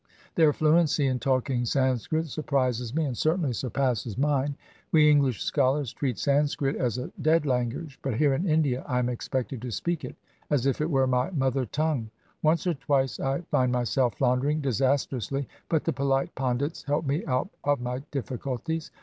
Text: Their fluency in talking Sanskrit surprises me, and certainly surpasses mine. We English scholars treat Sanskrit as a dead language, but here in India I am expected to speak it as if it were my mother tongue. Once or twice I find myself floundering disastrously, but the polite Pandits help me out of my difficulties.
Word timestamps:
Their 0.33 0.51
fluency 0.51 1.05
in 1.05 1.19
talking 1.19 1.63
Sanskrit 1.63 2.25
surprises 2.27 2.95
me, 2.95 3.05
and 3.05 3.15
certainly 3.15 3.53
surpasses 3.53 4.17
mine. 4.17 4.55
We 4.91 5.11
English 5.11 5.43
scholars 5.43 5.93
treat 5.93 6.17
Sanskrit 6.17 6.75
as 6.75 6.97
a 6.97 7.11
dead 7.21 7.45
language, 7.45 7.99
but 8.01 8.15
here 8.15 8.33
in 8.33 8.49
India 8.49 8.83
I 8.87 8.97
am 8.97 9.09
expected 9.09 9.61
to 9.61 9.69
speak 9.69 10.03
it 10.03 10.15
as 10.49 10.65
if 10.65 10.81
it 10.81 10.89
were 10.89 11.05
my 11.05 11.29
mother 11.29 11.67
tongue. 11.67 12.09
Once 12.41 12.65
or 12.65 12.73
twice 12.73 13.19
I 13.19 13.41
find 13.51 13.71
myself 13.71 14.15
floundering 14.17 14.59
disastrously, 14.59 15.47
but 15.69 15.83
the 15.83 15.93
polite 15.93 16.33
Pandits 16.33 16.81
help 16.81 17.05
me 17.05 17.23
out 17.27 17.49
of 17.63 17.79
my 17.79 18.01
difficulties. 18.09 18.89